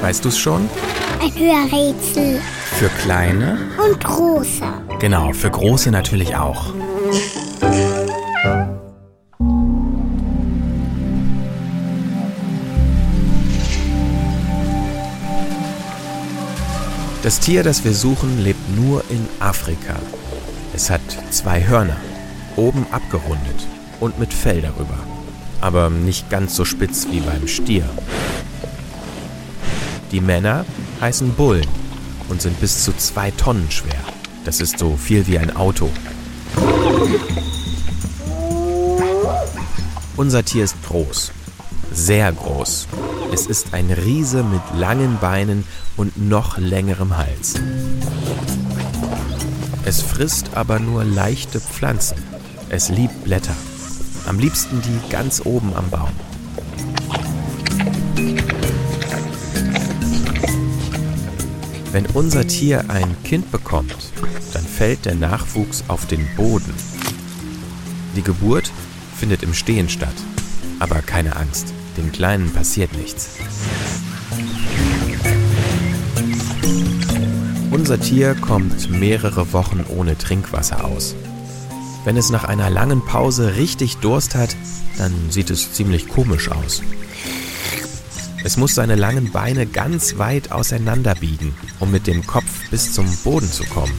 Weißt 0.00 0.24
du 0.24 0.28
es 0.28 0.38
schon? 0.38 0.68
Ein 1.20 1.34
Hörrätsel. 1.34 2.40
Für 2.78 2.88
kleine? 3.02 3.58
Und 3.84 4.02
große. 4.02 4.64
Genau, 5.00 5.32
für 5.32 5.50
große 5.50 5.90
natürlich 5.90 6.36
auch. 6.36 6.72
Das 17.22 17.40
Tier, 17.40 17.62
das 17.62 17.84
wir 17.84 17.92
suchen, 17.92 18.42
lebt 18.42 18.74
nur 18.76 19.04
in 19.10 19.28
Afrika. 19.40 19.96
Es 20.72 20.88
hat 20.88 21.02
zwei 21.30 21.66
Hörner, 21.66 21.96
oben 22.56 22.86
abgerundet 22.92 23.66
und 24.00 24.18
mit 24.18 24.32
Fell 24.32 24.62
darüber, 24.62 24.98
aber 25.60 25.90
nicht 25.90 26.30
ganz 26.30 26.54
so 26.54 26.64
spitz 26.64 27.08
wie 27.10 27.20
beim 27.20 27.46
Stier. 27.46 27.84
Die 30.12 30.20
Männer 30.20 30.64
heißen 31.00 31.34
Bullen 31.34 31.66
und 32.28 32.40
sind 32.40 32.58
bis 32.60 32.84
zu 32.84 32.96
zwei 32.96 33.30
Tonnen 33.32 33.70
schwer. 33.70 34.02
Das 34.44 34.60
ist 34.60 34.78
so 34.78 34.96
viel 34.96 35.26
wie 35.26 35.38
ein 35.38 35.54
Auto. 35.54 35.90
Unser 40.16 40.44
Tier 40.44 40.64
ist 40.64 40.76
groß, 40.86 41.30
sehr 41.92 42.32
groß. 42.32 42.88
Es 43.32 43.46
ist 43.46 43.74
ein 43.74 43.90
Riese 43.90 44.42
mit 44.42 44.62
langen 44.74 45.18
Beinen 45.20 45.64
und 45.96 46.16
noch 46.16 46.56
längerem 46.58 47.16
Hals. 47.16 47.54
Es 49.84 50.00
frisst 50.00 50.50
aber 50.54 50.78
nur 50.78 51.04
leichte 51.04 51.60
Pflanzen. 51.60 52.16
Es 52.70 52.88
liebt 52.88 53.24
Blätter. 53.24 53.54
Am 54.26 54.38
liebsten 54.38 54.82
die 54.82 55.10
ganz 55.10 55.42
oben 55.44 55.74
am 55.74 55.88
Baum. 55.90 56.10
Wenn 61.98 62.06
unser 62.14 62.46
Tier 62.46 62.84
ein 62.90 63.16
Kind 63.24 63.50
bekommt, 63.50 64.12
dann 64.52 64.62
fällt 64.62 65.04
der 65.04 65.16
Nachwuchs 65.16 65.82
auf 65.88 66.06
den 66.06 66.24
Boden. 66.36 66.72
Die 68.14 68.22
Geburt 68.22 68.70
findet 69.16 69.42
im 69.42 69.52
Stehen 69.52 69.88
statt. 69.88 70.14
Aber 70.78 71.02
keine 71.02 71.34
Angst, 71.34 71.74
dem 71.96 72.12
Kleinen 72.12 72.52
passiert 72.52 72.96
nichts. 72.96 73.30
Unser 77.72 77.98
Tier 77.98 78.36
kommt 78.36 78.88
mehrere 78.90 79.52
Wochen 79.52 79.84
ohne 79.88 80.16
Trinkwasser 80.16 80.84
aus. 80.84 81.16
Wenn 82.04 82.16
es 82.16 82.30
nach 82.30 82.44
einer 82.44 82.70
langen 82.70 83.04
Pause 83.04 83.56
richtig 83.56 83.96
Durst 83.96 84.36
hat, 84.36 84.54
dann 84.98 85.12
sieht 85.30 85.50
es 85.50 85.72
ziemlich 85.72 86.06
komisch 86.06 86.48
aus. 86.48 86.80
Es 88.48 88.56
muss 88.56 88.76
seine 88.76 88.94
langen 88.94 89.30
Beine 89.30 89.66
ganz 89.66 90.16
weit 90.16 90.52
auseinander 90.52 91.14
biegen, 91.14 91.54
um 91.80 91.90
mit 91.90 92.06
dem 92.06 92.26
Kopf 92.26 92.70
bis 92.70 92.94
zum 92.94 93.06
Boden 93.18 93.52
zu 93.52 93.62
kommen. 93.64 93.92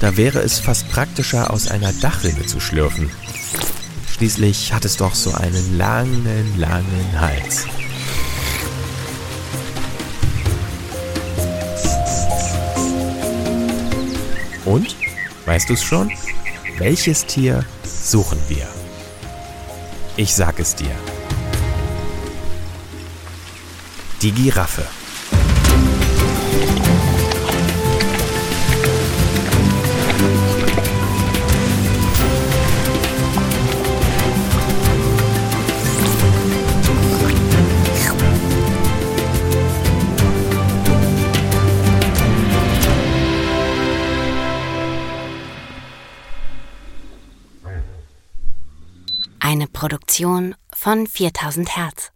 Da 0.00 0.16
wäre 0.16 0.38
es 0.38 0.60
fast 0.60 0.88
praktischer, 0.88 1.50
aus 1.50 1.68
einer 1.68 1.92
Dachrinne 1.92 2.46
zu 2.46 2.58
schlürfen. 2.58 3.10
Schließlich 4.10 4.72
hat 4.72 4.86
es 4.86 4.96
doch 4.96 5.14
so 5.14 5.30
einen 5.34 5.76
langen, 5.76 6.58
langen 6.58 7.20
Hals. 7.20 7.66
Und? 14.64 14.96
Weißt 15.44 15.68
du 15.68 15.74
es 15.74 15.82
schon? 15.82 16.10
Welches 16.78 17.26
Tier 17.26 17.62
suchen 17.84 18.38
wir? 18.48 18.66
Ich 20.16 20.34
sag 20.34 20.58
es 20.60 20.74
dir. 20.74 20.96
Die 24.24 24.32
Giraffe. 24.32 24.86
Eine 49.38 49.66
Produktion 49.66 50.54
von 50.72 51.06
4000 51.06 51.76
Hertz. 51.76 52.13